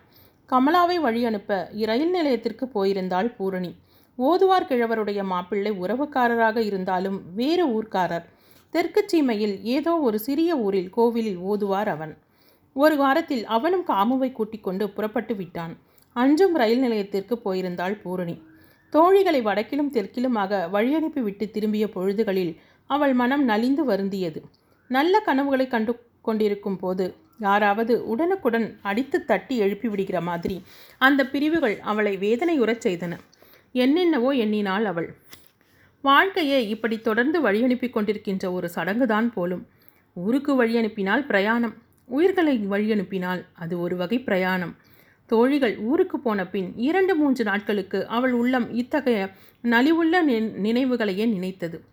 கமலாவை 0.50 0.96
வழி 1.00 1.20
அனுப்ப 1.24 1.70
ரயில் 1.90 2.10
நிலையத்திற்கு 2.10 2.66
போயிருந்தாள் 2.66 3.28
பூரணி. 3.36 3.72
ஓதுவார் 4.26 4.68
கிழவருடைய 4.68 5.24
மாப்பிள்ளை 5.24 5.72
உறவுக்காரராக 5.72 6.56
இருந்தாலும் 6.56 7.18
வேறு 7.34 7.64
ஊர்க்காரர். 7.66 8.24
தெற்கு 8.70 9.02
சீமையில் 9.12 9.54
ஏதோ 9.62 9.92
ஒரு 9.96 10.18
சிறிய 10.18 10.56
ஊரில் 10.56 10.90
கோவிலில் 10.90 11.38
ஓதுவார் 11.50 11.88
அவன். 11.88 12.14
ஒரு 12.72 12.96
வாரத்தில் 12.96 13.44
அவனும் 13.46 13.84
காமுவை 13.86 14.32
கூட்டிக் 14.32 14.62
கொண்டு 14.62 14.90
புறப்பட்டு 14.90 15.34
விட்டான். 15.36 15.74
அன்றும் 16.16 16.56
ரயில் 16.56 16.78
நிலையத்திற்கு 16.78 17.34
போயிருந்தாள் 17.44 17.96
பூரணி. 18.02 18.36
தோழிகளை 18.92 19.40
வடக்கிலும் 19.42 19.92
தெற்கிலுமாக 19.92 20.60
வழியனுப்பி 20.72 21.22
விட்டு 21.22 21.50
திரும்பிய 21.50 21.86
பொழுதுகளில் 21.86 22.52
அவள் 22.90 23.14
மனம் 23.14 23.44
நலிந்து 23.44 23.82
வருந்தியது. 23.84 24.42
நல்ல 24.90 25.20
கனவுகளை 25.20 25.68
கண்டு 25.68 25.92
கொண்டிருக்கும் 26.22 26.78
போது 26.78 27.14
யாராவது 27.38 27.94
உடனுக்குடன் 28.06 28.68
அடித்து 28.82 29.24
தட்டி 29.24 29.56
எழுப்பி 29.56 29.88
விடுகிற 29.88 30.20
மாதிரி 30.20 30.56
அந்த 30.98 31.20
பிரிவுகள் 31.26 31.76
அவளை 31.80 32.14
வேதனையுறச் 32.16 32.84
செய்தன. 32.86 33.14
என்னென்னவோ 33.72 34.30
எண்ணினாள் 34.30 34.84
அவள். 34.84 35.16
வாழ்க்கையை 36.00 36.68
இப்படி 36.68 36.98
தொடர்ந்து 36.98 37.38
வழியனுப்பி 37.42 37.88
கொண்டிருக்கின்ற 37.90 38.52
ஒரு 38.52 38.70
சடங்குதான் 38.74 39.32
போலும். 39.32 39.66
ஊருக்கு 40.14 40.64
வழியனுப்பினால் 40.64 41.26
பிரயாணம் 41.26 41.74
உயிர்களை 42.06 42.54
வழியனுப்பினால் 42.70 43.44
அது 43.52 43.80
ஒரு 43.80 43.96
வகை 43.96 44.18
பிரயாணம். 44.20 44.76
தோழிகள் 45.26 45.78
ஊருக்கு 45.78 46.18
போன 46.18 46.46
பின் 46.46 46.72
இரண்டு 46.76 47.14
மூன்று 47.14 47.44
நாட்களுக்கு 47.44 48.06
அவள் 48.06 48.32
உள்ளம் 48.32 48.74
இத்தகைய 48.74 49.30
நலிவுள்ள 49.62 50.22
நினைவுகளையே 50.66 51.26
நினைத்தது. 51.28 51.84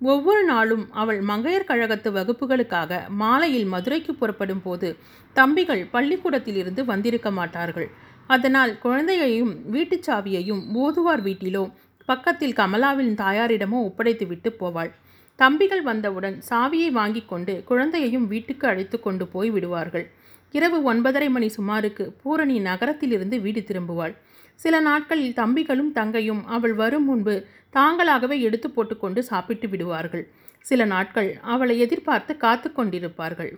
ஒவ்வொரு 0.00 0.44
நாளும் 0.44 0.92
அவள் 0.92 1.20
மங்கையர் 1.20 1.64
கழகத்து 1.64 2.12
வகுப்புகளுக்காக 2.12 3.08
மாலையில் 3.08 3.64
மதுரைக்கு 3.64 4.14
புறப்படும் 4.14 4.62
போது 4.62 4.96
தம்பிகள் 5.32 5.86
பள்ளிக்கூடத்திலிருந்து 5.92 6.84
வந்திருக்க 6.84 7.30
மாட்டார்கள். 7.30 7.88
அதனால் 8.26 8.78
குழந்தையையும் 8.78 9.70
வீட்டுச் 9.70 10.10
சாவியையும் 10.10 10.62
ஓதுவார் 10.74 11.22
வீட்டிலோ 11.24 11.72
பக்கத்தில் 12.04 12.54
கமலாவின் 12.54 13.12
தாயாரிடமோ 13.14 13.78
ஒப்படைத்து 13.82 14.26
விட்டு 14.26 14.56
போவாள். 14.60 14.90
தம்பிகள் 15.36 15.82
வந்தவுடன் 15.82 16.42
சாவியை 16.50 16.90
வாங்கி 16.90 17.22
கொண்டு 17.24 17.64
குழந்தையையும் 17.64 18.26
வீட்டுக்கு 18.26 18.68
அழைத்து 18.68 19.00
கொண்டு 19.00 19.26
போய் 19.26 19.50
விடுவார்கள். 19.50 20.10
இரவு 20.52 20.94
ஒன்பதரை 20.94 21.28
மணி 21.30 21.48
சுமாருக்கு 21.48 22.04
பூரணி 22.22 22.58
நகரத்திலிருந்து 22.58 23.40
வீடு 23.40 23.60
திரும்புவாள். 23.60 24.14
சில 24.54 24.80
நாட்களில் 24.80 25.32
தம்பிகளும் 25.32 25.92
தங்கையும் 25.92 26.46
அவள் 26.46 26.74
வரும் 26.74 27.04
முன்பு 27.04 27.46
தாங்களாகவே 27.72 28.40
எடுத்து 28.40 28.70
போட்டுக்கொண்டு 28.70 29.22
சாப்பிட்டு 29.22 29.68
விடுவார்கள். 29.68 30.28
சில 30.60 30.84
நாட்கள் 30.84 31.38
அவளை 31.42 31.78
எதிர்பார்த்து 31.78 32.36
காத்து 32.36 32.70
கொண்டிருப்பார்கள். 32.76 33.52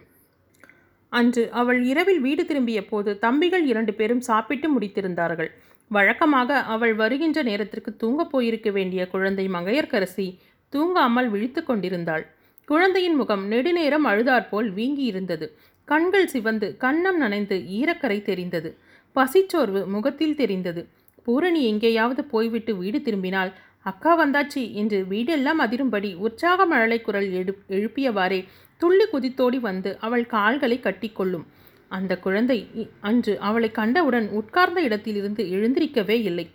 அன்று 1.13 1.43
அவள் 1.51 1.81
இரவில் 1.85 2.21
வீடு 2.21 2.43
திரும்பிய 2.47 2.81
போது 2.87 3.11
தம்பிகள் 3.19 3.65
இரண்டு 3.67 3.93
பேரும் 3.95 4.21
சாப்பிட்டு 4.21 4.69
முடித்திருந்தார்கள். 4.75 5.51
வழக்கமாக 5.91 6.59
அவள் 6.75 6.95
வருகின்ற 6.95 7.43
நேரத்திற்கு 7.43 7.91
தூங்கப் 7.97 8.31
போயிருக்க 8.31 8.71
வேண்டிய 8.71 9.03
குழந்தை 9.07 9.47
மங்கையர்க்கரசி 9.49 10.27
தூங்காமல் 10.73 11.29
விழித்து 11.29 11.61
கொண்டிருந்தாள். 11.65 12.25
குழந்தையின் 12.69 13.15
முகம் 13.15 13.45
நெடுநேரம் 13.47 14.05
அழுதாற்போல் 14.05 14.71
வீங்கி 14.73 15.05
இருந்தது 15.05 15.47
கண்கள் 15.89 16.27
சிவந்து 16.27 16.69
கன்னம் 16.81 17.17
நனைந்து 17.17 17.57
ஈரக்கரை 17.79 18.19
தெரிந்தது. 18.23 18.71
பசிச்சோர்வு 19.17 19.81
முகத்தில் 19.87 20.35
தெரிந்தது. 20.35 20.83
பூரணி 21.23 21.61
எங்கேயாவது 21.65 22.23
போய்விட்டு 22.25 22.73
வீடு 22.77 22.99
திரும்பினால் 23.03 23.53
அக்கா 23.87 24.13
வந்தாச்சி 24.21 24.63
என்று 24.73 24.99
வீடெல்லாம் 25.11 25.61
அதிரும்படி 25.65 26.11
உற்சாக 26.19 26.67
மழலை 26.67 26.99
குரல் 27.01 27.29
எழு 27.41 27.53
எழுப்பியவாறே 27.69 28.41
துள்ளி 28.81 29.05
குதித்தோடி 29.13 29.59
வந்து 29.61 29.91
அவள் 30.01 30.25
கால்களை 30.27 30.79
கட்டிக்கொள்ளும். 30.81 31.45
அந்த 31.91 32.13
குழந்தை 32.19 32.59
அன்று 33.01 33.33
அவளை 33.39 33.71
கண்டவுடன் 33.71 34.27
உட்கார்ந்த 34.31 34.81
இடத்திலிருந்து 34.83 35.43
எழுந்திருக்கவே 35.57 36.17
இல்லை. 36.23 36.47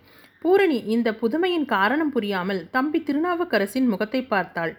பூரணி 0.44 0.78
இந்த 0.86 1.08
புதுமையின் 1.12 1.66
காரணம் 1.66 2.12
புரியாமல் 2.12 2.60
தம்பி 2.70 2.98
திருநாவுக்கரசின் 3.00 3.86
முகத்தை 3.86 4.20
பார்த்தாள். 4.24 4.72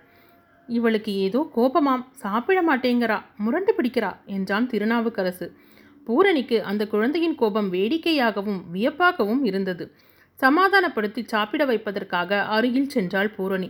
இவளுக்கு 0.69 1.11
ஏதோ 1.25 1.39
கோபமாம் 1.55 2.05
சாப்பிட 2.13 2.59
மாட்டேங்கிறா 2.61 3.17
முரண்டு 3.37 3.71
பிடிக்கிறா 3.77 4.11
என்றான் 4.35 4.67
திருநாவுக்கரசு. 4.67 5.47
பூரணிக்கு 6.07 6.57
அந்த 6.63 6.83
குழந்தையின் 6.87 7.35
கோபம் 7.35 7.69
வேடிக்கையாகவும் 7.73 8.61
வியப்பாகவும் 8.73 9.43
இருந்தது. 9.43 9.85
சமாதானப்படுத்தி 10.43 11.21
சாப்பிட 11.23 11.63
வைப்பதற்காக 11.65 12.39
அருகில் 12.55 12.91
சென்றாள் 12.93 13.29
பூரணி. 13.35 13.69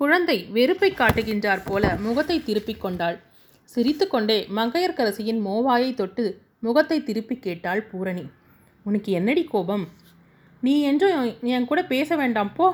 குழந்தை 0.00 0.36
வெறுப்பை 0.56 0.90
காட்டுகின்றார் 0.92 1.62
போல 1.64 1.84
முகத்தை 1.96 2.36
திருப்பிக் 2.42 2.80
கொண்டாள். 2.80 3.16
சிரித்துக்கொண்டே 3.70 4.36
மங்கையர்க்கரசியின் 4.56 5.40
மோவாயை 5.46 5.90
தொட்டு 5.94 6.24
முகத்தை 6.60 6.98
திருப்பி 7.02 7.36
கேட்டாள் 7.36 7.82
பூரணி. 7.90 8.24
உனக்கு 8.84 9.10
என்னடி 9.12 9.44
கோபம்? 9.44 9.84
நீ 10.60 10.74
என்றும் 10.82 11.34
என் 11.54 11.68
கூட 11.70 11.80
பேச 11.84 12.16
வேண்டாம் 12.16 12.52
போ. 12.54 12.66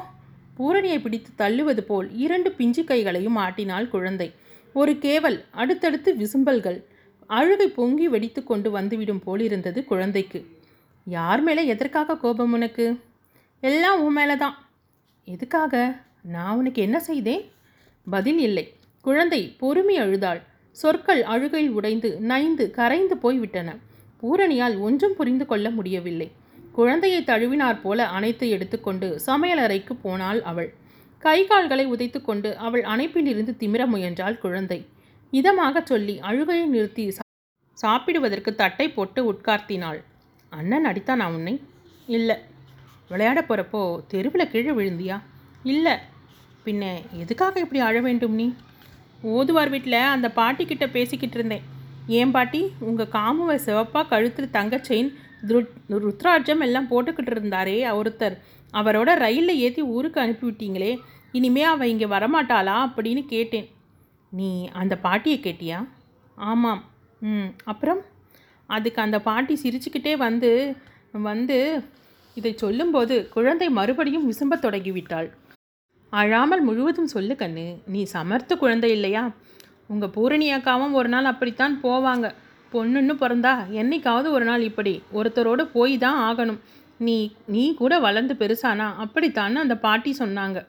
பூரணியை 0.59 0.99
பிடித்து 1.00 1.31
தள்ளுவது 1.43 1.83
போல் 1.90 2.07
இரண்டு 2.25 2.50
பிஞ்சு 2.52 2.85
கைகளையும் 2.85 3.37
ஆட்டினாள் 3.37 3.88
குழந்தை. 3.88 4.28
ஒரு 4.75 4.93
கேவல் 5.05 5.38
அடுத்தடுத்து 5.62 6.11
விசும்பல்கள் 6.23 6.78
அழுகை 7.31 7.69
பொங்கி 7.69 8.07
வெடித்து 8.09 8.40
கொண்டு 8.45 8.69
வந்துவிடும் 8.71 9.23
போல் 9.25 9.40
இருந்தது 9.40 9.81
குழந்தைக்கு. 9.85 10.40
யார் 11.07 11.40
மேலே 11.40 11.62
எதற்காக 11.67 12.17
கோபம் 12.17 12.52
உனக்கு? 12.52 12.87
எல்லாம் 13.60 14.02
உன் 14.02 14.12
மேலே 14.12 14.36
தான் 14.36 14.66
எதுக்காக? 15.24 15.96
நான் 16.22 16.56
உனக்கு 16.56 16.82
என்ன 16.82 17.00
செய்தேன்? 17.00 17.50
பதில் 18.10 18.38
இல்லை. 18.38 18.74
குழந்தை 19.00 19.56
பொறுமை 19.58 19.96
அழுதாள். 19.96 20.42
சொற்கள் 20.70 21.22
அழுகையில் 21.22 21.70
உடைந்து 21.70 22.20
நைந்து 22.20 22.70
கரைந்து 22.70 23.16
போய்விட்டன. 23.16 23.76
பூரணியால் 24.22 24.80
ஒன்றும் 24.80 25.14
புரிந்து 25.16 25.46
கொள்ள 25.46 25.70
முடியவில்லை. 25.70 26.30
குழந்தையை 26.72 27.22
தழுவினார் 27.22 27.80
போல 27.80 28.08
அனைத்து 28.08 28.48
எடுத்துக்கொண்டு 28.48 29.20
சமையலறைக்கு 29.26 29.96
போனாள் 30.02 30.42
அவள். 30.42 30.74
கை 31.18 31.46
கால்களை 31.46 31.86
உதைத்துக்கொண்டு 31.86 32.54
அவள் 32.54 32.82
அணைப்பிலிருந்து 32.82 33.56
திமிர 33.56 33.86
முயன்றாள் 33.86 34.38
குழந்தை. 34.38 34.86
இதமாகச் 35.30 35.86
சொல்லி 35.86 36.20
அழுகையை 36.20 36.66
நிறுத்தி 36.66 37.08
சா- 37.08 37.36
சாப்பிடுவதற்கு 37.72 38.54
தட்டை 38.54 38.90
போட்டு 38.90 39.32
உட்கார்த்தினாள். 39.32 40.02
அண்ணன் 40.50 40.86
அடித்தானா 40.86 41.26
உன்னை? 41.26 41.60
இல்லை. 42.06 42.36
விளையாட 43.08 43.44
போகிறப்போ 43.48 44.06
தெருவில் 44.06 44.50
கீழே 44.50 44.70
விழுந்தியா? 44.70 45.20
இல்லை. 45.62 45.96
பின்ன 46.64 47.02
எதுக்காக 47.12 47.60
இப்படி 47.60 47.80
அழ 47.80 48.00
வேண்டும் 48.00 48.34
நீ? 48.34 48.54
ஓதுவார் 49.22 49.68
வீட்டில் 49.68 49.92
அந்த 49.92 50.32
பாட்டிக்கிட்ட 50.36 50.90
பேசிக்கிட்டு 50.90 51.36
இருந்தேன். 51.36 51.62
ஏன் 52.06 52.30
பாட்டி? 52.30 52.70
உங்கள் 52.78 53.06
காமுவை 53.06 53.54
சிவப்பாக 53.54 54.08
கழுத்தில் 54.08 54.50
தங்க 54.50 54.76
செயின் 54.76 55.14
ருத்ராட்சம் 55.90 56.60
எல்லாம் 56.60 56.90
போட்டுக்கிட்டு 56.90 57.30
இருந்தாரே 57.30 58.00
ஒருத்தர். 58.00 58.38
அவரோட 58.72 59.14
ரயிலில் 59.14 59.58
ஏற்றி 59.58 59.82
ஊருக்கு 59.82 60.20
அனுப்பிவிட்டீங்களே. 60.20 60.98
இனிமே 61.32 61.62
அவள் 61.62 61.88
இங்கே 61.88 62.04
வரமாட்டாளா 62.04 62.92
அப்படின்னு 62.96 63.26
கேட்டேன். 63.26 63.70
நீ 64.28 64.68
அந்த 64.68 64.96
பாட்டியை 64.96 65.40
கேட்டியா? 65.40 65.88
ஆமாம். 66.34 66.84
ம். 67.20 67.46
அப்புறம்? 67.64 68.00
அதுக்கு 68.66 69.02
அந்த 69.02 69.20
பாட்டி 69.20 69.60
சிரிச்சுக்கிட்டே 69.62 70.16
வந்து 70.16 70.76
வந்து 71.12 71.84
இதை 72.35 72.52
சொல்லும்போது 72.56 73.28
குழந்தை 73.28 73.70
மறுபடியும் 73.70 74.32
விசும்பத் 74.32 74.64
தொடங்கிவிட்டாள். 74.64 75.30
அழாமல் 76.11 76.61
முழுவதும் 76.61 77.06
சொல்லு 77.06 77.35
கண்ணு 77.38 77.76
நீ 77.87 78.02
சமர்த்த 78.02 78.56
குழந்தை 78.56 78.90
இல்லையா? 78.90 79.30
உங்கள் 79.87 80.08
பூரணி 80.08 80.52
அக்காவும் 80.52 80.92
ஒரு 80.92 81.08
நாள் 81.08 81.25
அப்படித்தான் 81.25 81.80
போவாங்க. 81.82 82.32
பொண்ணுன்னு 82.73 83.14
பிறந்தா 83.14 83.52
என்னைக்காவது 83.73 84.28
ஒரு 84.30 84.44
நாள் 84.44 84.61
இப்படி. 84.61 85.02
ஒருத்தரோடு 85.14 85.62
போய் 85.62 85.99
தான் 85.99 86.20
ஆகணும். 86.28 86.58
நீ 86.99 87.32
நீ 87.47 87.75
கூட 87.75 87.99
வளர்ந்து 87.99 88.35
பெருசானா? 88.35 88.92
அப்படித்தான்னு 89.04 89.54
அந்த 89.54 89.76
பாட்டி 89.76 90.16
சொன்னாங்க. 90.18 90.66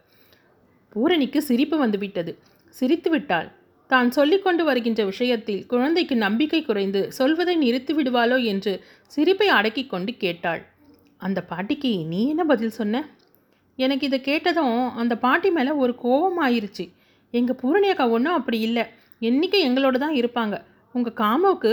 பூரணிக்கு 0.89 1.41
சிரிப்பு 1.41 1.77
வந்துவிட்டது. 1.77 2.37
சிரித்து 2.69 3.09
விட்டாள். 3.09 3.51
தான் 3.87 4.11
சொல்லிக்கொண்டு 4.11 4.63
வருகின்ற 4.63 5.05
விஷயத்தில் 5.05 5.65
குழந்தைக்கு 5.65 6.15
நம்பிக்கை 6.15 6.61
குறைந்து 6.61 7.11
சொல்வதை 7.11 7.55
நிறுத்தி 7.55 7.93
விடுவாளோ? 7.93 8.43
என்று 8.43 8.83
சிரிப்பை 9.07 9.47
அடக்கிக் 9.47 9.89
கொண்டு 9.89 10.13
கேட்டாள். 10.13 10.65
அந்த 11.21 11.39
பாட்டிக்கு 11.51 11.91
நீ 12.11 12.19
என்ன 12.27 12.43
பதில் 12.51 12.77
சொன்ன? 12.79 13.01
எனக்கு 13.79 14.05
இதை 14.09 14.19
கேட்டதும் 14.21 14.79
அந்த 15.01 15.13
பாட்டி 15.17 15.49
மேலே 15.57 15.71
ஒரு 15.83 15.93
கோபம் 16.05 16.39
ஆயிருச்சு 16.45 16.85
எங்கள் 17.33 17.59
பூரணியக்கா 17.61 18.05
ஒன்றும் 18.15 18.37
அப்படி 18.37 18.59
இல்லை. 18.67 18.83
என்றைக்கும் 19.21 19.65
எங்களோட 19.67 19.97
தான் 20.03 20.17
இருப்பாங்க. 20.21 20.55
உங்கள் 20.95 21.17
காமோவுக்கு 21.21 21.71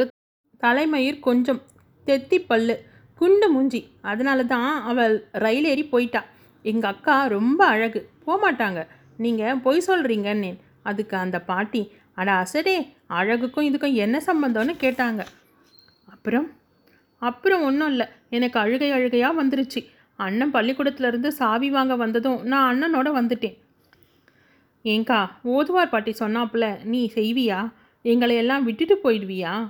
தலைமயிர் 0.65 1.19
கொஞ்சம் 1.29 1.61
தெத்தி 2.07 2.39
பல்லு 2.51 2.77
குண்டு 3.19 3.47
மூஞ்சி. 3.53 3.81
அதனால 4.11 4.41
தான் 4.55 4.71
அவள் 4.91 5.15
ரயில் 5.45 5.69
ஏறி 5.73 5.85
போயிட்டா. 5.85 6.23
எங்கள் 6.65 6.91
அக்கா 6.93 7.17
ரொம்ப 7.37 7.61
அழகு. 7.67 8.01
போகமாட்டாங்க 8.27 8.81
நீங்கள் 9.25 9.61
பொய் 9.67 9.87
சொல்கிறீங்கன்னு 9.89 10.51
அதுக்கு 10.91 11.17
அந்த 11.17 11.39
பாட்டி 11.51 11.83
அட 12.21 12.31
அசடே 12.43 12.77
அழகுக்கும் 13.19 13.69
இதுக்கும் 13.69 13.99
என்ன 14.05 14.17
சம்பந்தம்னு 14.29 14.75
கேட்டாங்க. 14.85 15.23
அப்புறம் 16.15 16.47
அப்புறம் 17.19 17.63
ஒன்றும் 17.63 17.89
இல்லை. 17.89 18.07
எனக்கு 18.31 18.61
அழுகை 18.61 18.91
அழுகையாக 18.91 19.45
வந்துருச்சு. 19.45 19.87
அண்ணன் 20.17 20.53
பள்ளிக்கூடத்துலேருந்து 20.53 21.29
சாவி 21.29 21.71
வாங்க 21.71 21.97
வந்ததும் 21.97 22.43
நான் 22.43 22.69
அண்ணனோட 22.71 23.09
வந்துட்டேன். 23.09 23.57
ஏங்கா 24.85 25.31
ஓதுவார் 25.43 25.89
பாட்டி 25.89 26.15
சொன்னாப்புல 26.19 26.85
நீ 26.85 27.11
செய்வியா? 27.15 27.73
எங்களை 28.03 28.37
எல்லாம் 28.37 28.65
விட்டுட்டு 28.65 29.01
போயிடுவியா? 29.05 29.69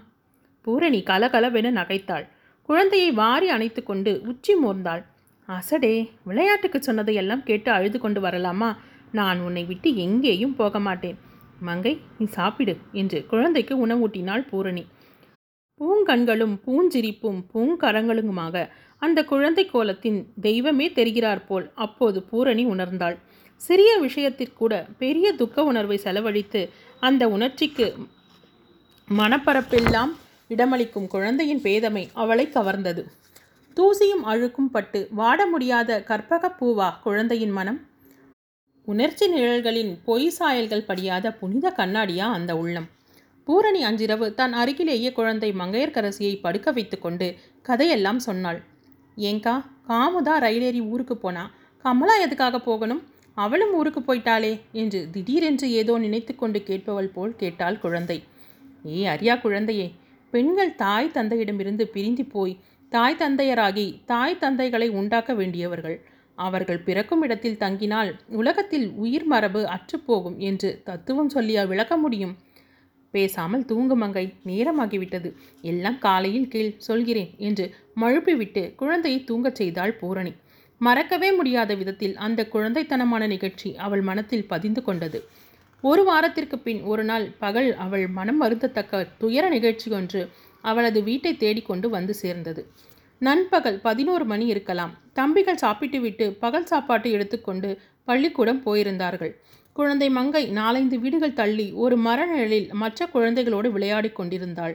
பூரணி 0.60 1.02
கலகலவென 1.06 1.70
நகைத்தாள். 1.70 2.26
குழந்தையை 2.62 3.10
வாரி 3.12 3.48
அணைத்து 3.48 3.82
கொண்டு 3.82 4.20
உச்சி 4.26 4.54
மோர்ந்தாள். 4.54 5.04
அசடே 5.48 6.10
விளையாட்டுக்கு 6.24 6.82
சொன்னதையெல்லாம் 6.82 7.42
கேட்டு 7.42 7.70
அழுது 7.70 7.98
கொண்டு 7.98 8.20
வரலாமா? 8.20 8.76
நான் 9.12 9.40
உன்னை 9.40 9.64
விட்டு 9.64 9.96
எங்கேயும் 9.96 10.56
போக 10.56 10.80
மாட்டேன். 10.80 11.18
மங்கை 11.60 12.00
நீ 12.18 12.26
சாப்பிடு 12.26 12.76
என்று 12.92 13.26
குழந்தைக்கு 13.26 13.86
உணவூட்டினாள் 13.86 14.48
பூரணி. 14.48 14.86
பூங்கண்களும் 15.80 16.54
பூஞ்சிரிப்பும் 16.66 17.40
பூங்கரங்களுமாக 17.52 18.68
அந்த 18.98 19.24
குழந்தை 19.24 19.64
கோலத்தின் 19.66 20.32
தெய்வமே 20.40 20.86
தெரிகிறார் 20.88 21.42
போல் 21.46 21.72
அப்போது 21.74 22.22
பூரணி 22.22 22.66
உணர்ந்தாள். 22.66 23.16
சிறிய 23.60 23.90
விஷயத்திற்கூட 24.02 24.72
பெரிய 24.98 25.32
துக்க 25.32 25.64
உணர்வை 25.64 25.96
செலவழித்து 25.96 26.62
அந்த 27.00 27.28
உணர்ச்சிக்கு 27.28 27.86
மனப்பரப்பெல்லாம் 29.08 30.12
இடமளிக்கும் 30.48 31.06
குழந்தையின் 31.06 31.62
பேதமை 31.62 32.08
அவளை 32.12 32.46
கவர்ந்தது. 32.46 33.04
தூசியும் 33.76 34.24
அழுக்கும் 34.24 34.70
பட்டு 34.70 35.08
வாட 35.16 35.40
முடியாத 35.50 36.00
கற்பகப் 36.02 36.58
பூவா 36.60 36.88
குழந்தையின் 37.02 37.50
மனம்? 37.50 37.80
உணர்ச்சி 38.86 39.26
நிழல்களின் 39.28 39.98
பொய் 40.04 40.28
சாயல்கள் 40.30 40.84
படியாத 40.84 41.32
புனித 41.32 41.74
கண்ணாடியா 41.76 42.26
அந்த 42.38 42.56
உள்ளம்? 42.56 42.88
பூரணி 43.46 43.80
அன்றிரவு 43.82 44.26
தன் 44.34 44.52
அருகிலேயே 44.52 45.10
குழந்தை 45.12 45.48
மங்கையர்க்கரசியை 45.52 46.32
படுக்க 46.40 46.68
வைத்துக்கொண்டு 46.72 47.26
கதையெல்லாம் 47.62 48.18
சொன்னாள். 48.18 48.58
ஏங்கா 49.16 49.52
காமுதா 49.88 50.34
ரயிலேறி 50.44 50.80
ஊருக்கு 50.92 51.16
போனா 51.16 51.44
கமலா 51.84 52.14
எதுக்காக 52.20 52.58
போகணும்? 52.60 53.02
அவளும் 53.36 53.74
ஊருக்கு 53.74 54.00
போயிட்டாளே 54.00 54.50
என்று 54.72 55.00
திடீரென்று 55.14 55.66
ஏதோ 55.70 55.94
நினைத்து 55.98 56.34
கொண்டு 56.34 56.58
கேட்பவள் 56.68 57.10
போல் 57.12 57.36
கேட்டாள் 57.36 57.78
குழந்தை. 57.78 58.18
ஏ 58.86 58.98
அரியா 59.06 59.36
குழந்தையே 59.40 59.86
பெண்கள் 60.32 60.72
தாய் 60.74 61.14
தந்தையிடமிருந்து 61.14 61.84
பிரிந்து 61.94 62.24
போய் 62.24 62.54
தாய் 62.92 63.20
தந்தையராகி 63.22 63.86
தாய் 64.06 64.38
தந்தைகளை 64.38 64.88
உண்டாக்க 65.00 65.30
வேண்டியவர்கள். 65.34 65.96
அவர்கள் 66.38 66.84
பிறக்கும் 66.88 67.22
இடத்தில் 67.22 67.60
தங்கினால் 67.62 68.10
உலகத்தில் 68.40 68.88
உயிர் 68.96 69.24
மரபு 69.24 69.62
அற்றுப்போகும் 69.76 70.36
என்று 70.48 70.70
தத்துவம் 70.84 71.32
சொல்லியா 71.34 71.62
விளக்க 71.66 71.94
முடியும்? 71.96 72.34
பேசாமல் 73.16 73.66
தூங்கு 73.70 73.96
மங்கை 73.96 74.24
நேரமாகிவிட்டது. 74.50 75.30
எல்லாம் 75.70 75.98
காலையில் 76.06 76.50
கீழ் 76.52 76.72
சொல்கிறேன் 76.88 77.30
என்று 77.48 77.66
மழுப்பிவிட்டு 78.02 78.64
குழந்தையை 78.82 79.20
தூங்கச் 79.30 79.60
செய்தாள் 79.60 79.94
பூரணி. 80.00 80.32
மறக்கவே 80.80 81.28
முடியாத 81.32 81.74
விதத்தில் 81.80 82.16
அந்த 82.26 82.40
குழந்தைத்தனமான 82.54 83.26
நிகழ்ச்சி 83.34 83.68
அவள் 83.86 84.02
மனத்தில் 84.08 84.48
பதிந்து 84.52 84.80
கொண்டது. 84.84 85.18
ஒரு 85.84 86.02
வாரத்திற்கு 86.04 86.56
பின் 86.58 86.80
ஒரு 86.92 87.04
நாள் 87.04 87.24
பகல் 87.42 87.70
அவள் 87.84 88.04
மனம் 88.18 88.40
வருந்தத்தக்க 88.42 89.02
துயர 89.22 89.44
நிகழ்ச்சி 89.48 89.88
ஒன்று 89.98 90.22
அவளது 90.64 91.00
வீட்டை 91.08 91.32
தேடிக்கொண்டு 91.36 91.86
வந்து 91.96 92.14
சேர்ந்தது. 92.22 92.62
நண்பகல் 93.22 93.78
பதினோரு 93.86 94.24
மணி 94.24 94.46
இருக்கலாம். 94.54 94.92
தம்பிகள் 95.18 95.62
சாப்பிட்டுவிட்டு 95.64 96.26
பகல் 96.44 96.70
சாப்பாட்டை 96.72 97.10
எடுத்துக்கொண்டு 97.16 97.70
பள்ளிக்கூடம் 98.08 98.62
போயிருந்தார்கள். 98.66 99.32
குழந்தை 99.76 100.08
மங்கை 100.10 100.42
நாலைந்து 100.58 100.96
வீடுகள் 100.98 101.38
தள்ளி 101.40 101.66
ஒரு 101.84 101.96
மரநிழலில் 101.96 102.68
மற்ற 102.82 103.08
குழந்தைகளோடு 103.14 103.68
விளையாடிக் 103.70 104.14
கொண்டிருந்தாள். 104.14 104.74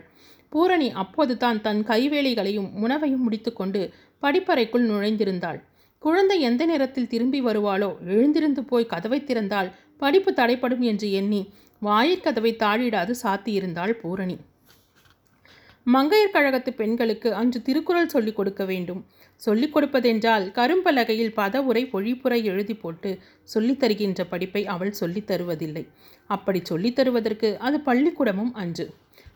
பூரணி 0.54 0.90
அப்போது 1.02 1.34
தான் 1.38 1.60
தன் 1.62 1.82
கைவேலைகளையும் 1.84 2.70
உணவையும் 2.84 3.24
முடித்துக்கொண்டு 3.26 3.82
படிப்பறைக்குள் 4.24 4.86
நுழைந்திருந்தாள். 4.92 5.60
குழந்தை 6.02 6.38
எந்த 6.42 6.64
நேரத்தில் 6.66 7.08
திரும்பி 7.08 7.40
வருவாளோ 7.42 7.90
எழுந்திருந்து 8.06 8.62
போய் 8.64 8.92
கதவை 8.94 9.20
திறந்தால் 9.24 9.72
படிப்பு 9.98 10.32
தடைப்படும் 10.34 10.84
என்று 10.92 11.08
எண்ணி 11.12 11.42
வாயிற்கதவை 11.82 12.52
தாழிடாது 12.64 13.14
சாத்தியிருந்தாள் 13.24 13.94
பூரணி. 14.02 14.38
மங்கையர் 15.88 16.34
கழகத்து 16.34 16.72
பெண்களுக்கு 16.74 17.30
அன்று 17.34 17.60
திருக்குறள் 17.62 18.14
சொல்லிக் 18.14 18.36
கொடுக்க 18.36 18.64
வேண்டும். 18.66 19.02
சொல்லிக் 19.42 19.74
கொடுப்பதென்றால் 19.76 20.46
கரும்பலகையில் 20.58 21.36
பத 21.36 21.58
உரை 21.70 21.84
பொழிப்புரை 21.86 22.40
எழுதி 22.44 22.76
போட்டு 22.76 23.12
சொல்லித் 23.44 23.80
தருகின்ற 23.80 24.24
படிப்பை 24.24 24.62
அவள் 24.68 24.92
சொல்லித் 24.92 25.30
தருவதில்லை. 25.32 25.84
அப்படி 26.30 26.60
சொல்லித் 26.64 26.96
தருவதற்கு 26.96 27.50
அது 27.60 27.78
பள்ளிக்கூடமும் 27.86 28.54
அன்று. 28.54 28.86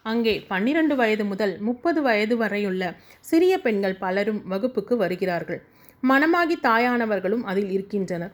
அங்கே 0.03 0.33
பன்னிரண்டு 0.47 0.95
வயது 0.95 1.25
முதல் 1.25 1.53
முப்பது 1.59 2.01
வயது 2.01 2.38
வரையுள்ள 2.38 2.83
சிறிய 3.21 3.53
பெண்கள் 3.59 3.97
பலரும் 3.97 4.41
வகுப்புக்கு 4.47 4.97
வருகிறார்கள். 4.97 5.62
மனமாகி 6.03 6.55
தாயானவர்களும் 6.63 7.43
அதில் 7.43 7.71
இருக்கின்றனர். 7.71 8.33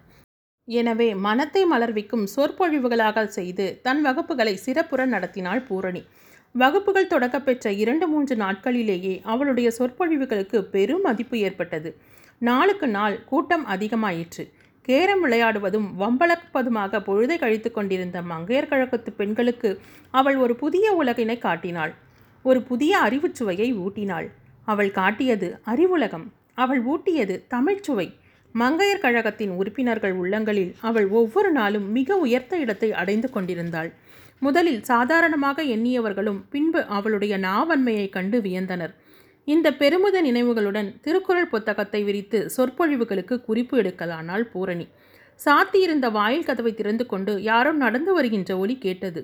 எனவே 0.68 1.08
மனத்தை 1.26 1.62
மலர்விக்கும் 1.66 2.26
சொற்பொழிவுகளாக 2.36 3.24
செய்து 3.28 3.66
தன் 3.82 4.02
வகுப்புகளை 4.06 4.54
சிறப்புற 4.66 5.06
நடத்தினாள் 5.06 5.62
பூரணி. 5.62 6.04
வகுப்புகள் 6.56 7.08
தொடக்கப்பெற்ற 7.08 7.68
இரண்டு 7.68 8.08
மூன்று 8.08 8.36
நாட்களிலேயே 8.36 9.20
அவளுடைய 9.24 9.72
சொற்பொழிவுகளுக்கு 9.78 10.62
பெரும் 10.62 11.02
மதிப்பு 11.02 11.38
ஏற்பட்டது. 11.38 11.90
நாளுக்கு 12.38 12.88
நாள் 12.88 13.24
கூட்டம் 13.24 13.68
அதிகமாயிற்று. 13.68 14.44
கேரம் 14.82 15.26
விளையாடுவதும் 15.26 15.88
வம்பளப்பதுமாக 16.00 17.00
பொழுதை 17.00 17.40
கழித்து 17.40 17.72
கொண்டிருந்த 17.72 18.22
மங்கையர் 18.22 18.68
கழகத்து 18.68 19.12
பெண்களுக்கு 19.12 19.80
அவள் 20.12 20.38
ஒரு 20.38 20.56
புதிய 20.56 21.04
உலகினை 21.04 21.38
காட்டினாள். 21.38 21.94
ஒரு 22.44 22.62
புதிய 22.62 23.00
அறிவுச்சுவையை 23.00 23.70
ஊட்டினாள். 23.76 24.28
அவள் 24.66 24.92
காட்டியது 24.92 25.60
அறிவுலகம். 25.66 26.28
அவள் 26.54 26.82
ஊட்டியது 26.86 27.36
தமிழ்ச்சுவை. 27.50 28.08
மங்கையர் 28.56 29.00
கழகத்தின் 29.00 29.50
உறுப்பினர்கள் 29.50 30.14
உள்ளங்களில் 30.14 30.76
அவள் 30.82 31.08
ஒவ்வொரு 31.08 31.52
நாளும் 31.52 31.92
மிக 31.92 32.18
உயர்ந்த 32.18 32.58
இடத்தை 32.58 32.94
அடைந்து 32.94 33.30
கொண்டிருந்தாள். 33.30 33.92
முதலில் 34.42 34.82
சாதாரணமாக 34.84 35.64
எண்ணியவர்களும் 35.76 36.40
பின்பு 36.54 36.82
அவளுடைய 36.98 37.34
நாவன்மையை 37.48 38.08
கண்டு 38.10 38.38
வியந்தனர். 38.42 38.94
இந்த 39.48 39.68
பெருமித 39.82 40.18
நினைவுகளுடன் 40.22 40.90
திருக்குறள் 41.06 41.52
புத்தகத்தை 41.54 42.02
விரித்து 42.08 42.40
சொற்பொழிவுகளுக்கு 42.56 43.36
குறிப்பு 43.48 43.76
எடுக்கலானால் 43.82 44.46
பூரணி. 44.54 44.86
சாத்தியிருந்த 45.40 46.08
வாயில் 46.18 46.48
கதவை 46.50 46.72
திறந்து 46.80 47.06
கொண்டு 47.06 47.34
யாரும் 47.50 47.80
நடந்து 47.84 48.12
வருகின்ற 48.14 48.52
ஒலி 48.58 48.76
கேட்டது. 48.86 49.22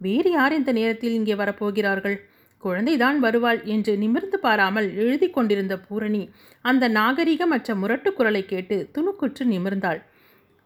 வேறு 0.00 0.30
யார் 0.30 0.54
இந்த 0.58 0.70
நேரத்தில் 0.72 1.16
இங்கே 1.18 1.34
வரப்போகிறார்கள்? 1.34 2.16
குழந்தைதான் 2.62 3.18
வருவாள் 3.24 3.60
என்று 3.74 3.92
நிமிர்ந்து 3.96 4.38
பாராமல் 4.38 4.88
எழுதி 5.02 5.28
கொண்டிருந்த 5.30 5.74
பூரணி 5.86 6.22
அந்த 6.64 6.84
நாகரிகமற்ற 6.98 7.74
முரட்டு 7.82 8.10
குரலை 8.12 8.42
கேட்டு 8.46 8.76
துணுக்குற்று 8.94 9.44
நிமிர்ந்தாள். 9.52 10.00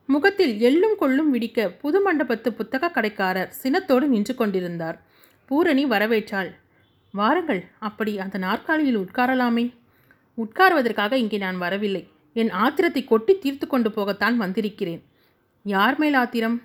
முகத்தில் 0.08 0.54
எள்ளும் 0.60 0.96
கொள்ளும் 0.96 1.30
விடிக்க 1.34 1.68
புது 1.82 1.98
மண்டபத்து 2.06 2.48
புத்தக 2.48 2.90
கடைக்காரர் 2.96 3.52
சினத்தோடு 3.62 4.06
நின்று 4.08 4.34
கொண்டிருந்தார். 4.34 4.98
பூரணி 5.50 5.84
வரவேற்றாள். 5.86 6.50
வாருங்கள் 7.14 7.62
அப்படி 7.78 8.12
அந்த 8.18 8.36
நாற்காலியில் 8.38 9.00
உட்காரலாமே. 9.04 9.64
உட்காருவதற்காக 10.38 11.12
இங்கே 11.14 11.38
நான் 11.38 11.58
வரவில்லை. 11.58 12.02
என் 12.36 12.52
ஆத்திரத்தை 12.64 13.02
கொட்டி 13.04 13.34
தீர்த்து 13.38 13.66
கொண்டு 13.66 13.90
போகத்தான் 13.90 14.36
வந்திருக்கிறேன். 14.36 15.02
யார் 15.64 15.98
மேல் 15.98 16.16
ஆத்திரம்? 16.22 16.56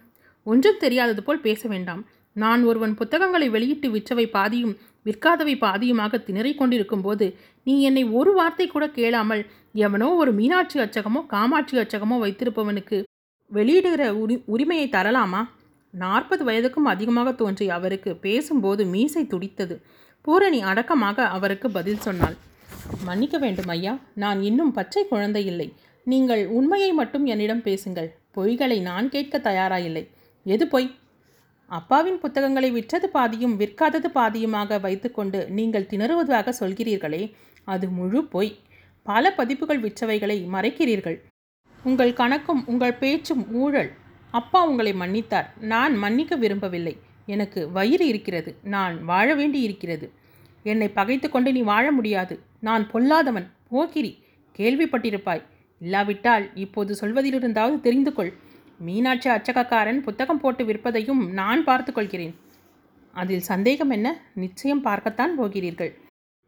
ஒன்றும் 0.45 0.81
தெரியாதது 0.83 1.21
போல் 1.23 1.45
பேச 1.47 1.61
வேண்டாம். 1.67 2.01
நான் 2.35 2.61
ஒருவன் 2.63 2.93
புத்தகங்களை 2.93 3.47
வெளியிட்டு 3.49 3.87
விற்றவை 3.89 4.25
பாதியும் 4.37 4.75
விற்காதவை 5.05 5.55
பாதியுமாக 5.57 6.17
திணறிக் 6.27 6.59
கொண்டிருக்கும் 6.59 7.03
போது 7.05 7.25
நீ 7.65 7.75
என்னை 7.81 8.03
ஒரு 8.19 8.31
வார்த்தை 8.33 8.67
கூட 8.67 8.85
கேளாமல் 8.89 9.43
எவனோ 9.85 10.09
ஒரு 10.15 10.31
மீனாட்சி 10.31 10.79
அச்சகமோ 10.85 11.21
காமாட்சி 11.25 11.77
அச்சகமோ 11.77 12.17
வைத்திருப்பவனுக்கு 12.21 12.97
வெளியிடுகிற 13.53 14.03
உரி 14.23 14.35
உரிமையை 14.45 14.87
தரலாமா? 14.89 15.41
நாற்பது 15.93 16.43
வயதுக்கும் 16.45 16.89
அதிகமாக 16.93 17.31
தோன்றிய 17.31 17.73
அவருக்கு 17.73 18.15
பேசும்போது 18.15 18.85
மீசை 18.85 19.27
துடித்தது. 19.27 19.75
பூரணி 20.21 20.61
அடக்கமாக 20.61 21.27
அவருக்கு 21.27 21.67
பதில் 21.77 22.03
சொன்னாள். 22.05 22.35
மன்னிக்க 23.05 23.37
வேண்டும் 23.37 23.67
ஐயா 23.67 23.93
நான் 24.13 24.39
இன்னும் 24.41 24.71
பச்சை 24.71 25.03
குழந்தை 25.07 25.45
இல்லை. 25.45 25.67
நீங்கள் 26.03 26.43
உண்மையை 26.47 26.91
மட்டும் 26.91 27.25
என்னிடம் 27.25 27.61
பேசுங்கள். 27.61 28.09
பொய்களை 28.35 28.81
நான் 28.81 29.09
கேட்க 29.09 29.37
தயாராயில்லை. 29.49 30.03
எது 30.43 30.67
பொய்? 30.67 30.89
அப்பாவின் 31.69 32.19
புத்தகங்களை 32.19 32.71
விற்றது 32.71 33.09
பாதியும் 33.09 33.57
விற்காதது 33.59 34.09
பாதியுமாக 34.13 34.79
வைத்துக்கொண்டு 34.81 35.39
நீங்கள் 35.57 35.89
திணறுவதாக 35.91 36.53
சொல்கிறீர்களே 36.59 37.23
அது 37.63 37.87
முழு 37.97 38.21
பொய். 38.35 38.51
பல 39.03 39.33
பதிப்புகள் 39.33 39.81
விற்றவைகளை 39.81 40.37
மறைக்கிறீர்கள். 40.55 41.17
உங்கள் 41.83 42.11
கணக்கும் 42.11 42.63
உங்கள் 42.65 42.93
பேச்சும் 42.93 43.53
ஊழல். 43.53 43.91
அப்பா 44.31 44.65
உங்களை 44.65 44.93
மன்னித்தார். 44.93 45.53
நான் 45.59 45.95
மன்னிக்க 45.95 46.35
விரும்பவில்லை. 46.35 46.97
எனக்கு 47.25 47.71
வயிறு 47.71 48.07
இருக்கிறது. 48.07 48.55
நான் 48.63 49.03
வாழ 49.03 49.35
வேண்டி 49.35 49.61
இருக்கிறது. 49.61 50.11
என்னை 50.63 50.89
பகைத்து 50.89 51.29
கொண்டு 51.29 51.51
நீ 51.51 51.61
வாழ 51.61 51.91
முடியாது. 51.91 52.39
நான் 52.59 52.89
பொல்லாதவன். 52.91 53.47
போக்கிரி. 53.69 54.23
கேள்விப்பட்டிருப்பாய். 54.57 55.43
இல்லாவிட்டால் 55.79 56.49
இப்போது 56.55 56.95
சொல்வதிலிருந்தாவது 56.95 57.81
தெரிந்து 57.81 58.13
கொள். 58.13 58.33
மீனாட்சி 58.79 59.29
அச்சகக்காரன் 59.29 60.01
புத்தகம் 60.01 60.39
போட்டு 60.39 60.63
விற்பதையும் 60.63 61.29
நான் 61.29 61.63
பார்த்து 61.63 61.91
கொள்கிறேன். 61.91 62.35
அதில் 63.11 63.39
சந்தேகம் 63.39 63.89
என்ன? 63.89 64.21
நிச்சயம் 64.33 64.81
பார்க்கத்தான் 64.81 65.35
போகிறீர்கள். 65.35 65.97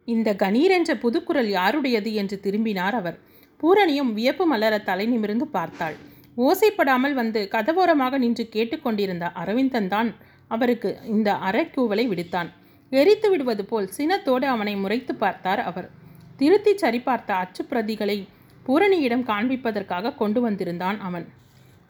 இந்த 0.06 0.34
கணீர் 0.34 0.70
என்ற 0.70 0.96
புதுக்குரல் 0.96 1.50
யாருடையது 1.50 2.14
என்று 2.14 2.40
திரும்பினார் 2.40 2.94
அவர். 2.94 3.20
பூரணியும் 3.64 4.14
வியப்பு 4.14 4.46
மலர 4.46 4.78
தலை 4.80 5.06
நிமிர்ந்து 5.06 5.48
பார்த்தாள். 5.48 5.96
ஓசைப்படாமல் 6.38 7.14
வந்து 7.14 7.50
கதவோரமாக 7.52 8.18
நின்று 8.18 8.50
கேட்டுக்கொண்டிருந்த 8.50 9.26
அரவிந்தன் 9.32 9.88
தான் 9.88 10.10
அவருக்கு 10.48 10.98
இந்த 11.06 11.32
அரைக்கூவலை 11.32 12.06
விடுத்தான். 12.08 12.50
எரித்து 12.92 13.30
விடுவது 13.30 13.66
போல் 13.66 13.90
சினத்தோடு 13.98 14.46
அவனை 14.46 14.76
முறைத்து 14.76 15.16
பார்த்தார் 15.16 15.60
அவர். 15.60 15.90
திருத்தி 16.38 16.74
சரிபார்த்த 16.76 17.34
அச்சுப்பிரதிகளை 17.34 18.18
பூரணியிடம் 18.68 19.28
காண்பிப்பதற்காக 19.28 20.16
கொண்டு 20.16 20.42
வந்திருந்தான் 20.42 21.00
அவன். 21.00 21.28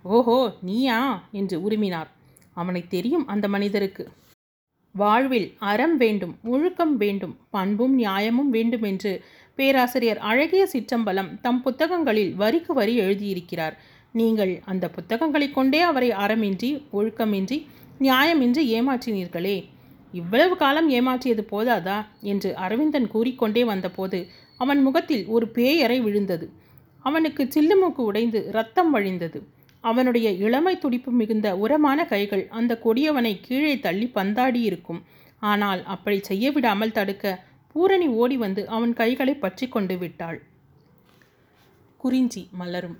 ஓஹோ 0.05 0.53
நீயா? 0.61 0.99
என்று 1.31 1.69
உருமினார். 1.69 2.09
அவனை 2.53 2.87
தெரியும் 2.87 3.27
அந்த 3.27 3.47
மனிதருக்கு. 3.47 4.03
வாழ்வில் 4.95 5.55
அறம் 5.57 5.97
வேண்டும் 5.97 6.33
ஒழுக்கம் 6.43 6.95
வேண்டும் 6.97 7.35
பண்பும் 7.49 7.93
நியாயமும் 7.99 8.49
வேண்டும் 8.49 8.81
என்று 8.81 9.11
பேராசிரியர் 9.55 10.17
அழகிய 10.17 10.63
சிற்றம்பலம் 10.73 11.29
தம் 11.41 11.61
புத்தகங்களில் 11.61 12.33
வரிக்கு 12.35 12.73
வரி 12.73 12.93
எழுதியிருக்கிறார். 13.01 13.75
நீங்கள் 14.11 14.53
அந்த 14.65 14.85
புத்தகங்களை 14.89 15.47
கொண்டே 15.51 15.81
அவரை 15.81 16.09
அறமின்றி 16.11 16.69
ஒழுக்கமின்றி 16.93 17.57
நியாயமின்றி 17.99 18.63
ஏமாற்றினீர்களே. 18.77 19.57
இவ்வளவு 20.13 20.57
காலம் 20.57 20.89
ஏமாற்றியது 20.89 21.43
போதாதா? 21.51 22.05
என்று 22.21 22.55
அரவிந்தன் 22.55 23.07
கூறிக்கொண்டே 23.07 23.63
வந்தபோது 23.63 24.19
அவன் 24.57 24.81
முகத்தில் 24.81 25.25
ஒரு 25.25 25.45
பேயறை 25.55 25.97
விழுந்தது. 26.01 26.47
அவனுக்கு 27.05 27.43
சில்லுமூக்கு 27.47 28.01
உடைந்து 28.03 28.39
ரத்தம் 28.51 28.95
வழிந்தது. 28.95 29.39
அவனுடைய 29.83 30.29
இளமை 30.29 30.73
துடிப்பு 30.77 31.11
மிகுந்த 31.11 31.47
உரமான 31.55 31.99
கைகள் 32.05 32.43
அந்த 32.49 32.79
கொடியவனை 32.83 33.39
கீழே 33.41 33.79
தள்ளி 33.79 34.07
பந்தாடி 34.15 34.61
இருக்கும் 34.61 35.01
ஆனால் 35.41 35.81
அப்படி 35.83 36.19
செய்ய 36.19 36.51
விடாமல் 36.51 36.91
தடுக்க 36.91 37.25
பூரணி 37.73 38.07
ஓடி 38.07 38.37
வந்து 38.37 38.67
அவன் 38.67 38.93
கைகளை 38.93 39.33
பற்றி 39.35 39.67
கொண்டு 39.67 39.97
விட்டாள். 39.97 40.39
குறிஞ்சி 41.97 42.47
மலரும். 42.51 42.97